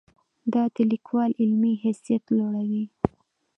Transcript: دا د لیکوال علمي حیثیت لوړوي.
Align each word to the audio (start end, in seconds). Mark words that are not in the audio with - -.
دا 0.53 0.63
د 0.75 0.77
لیکوال 0.91 1.31
علمي 1.41 1.73
حیثیت 1.83 2.23
لوړوي. 2.37 2.85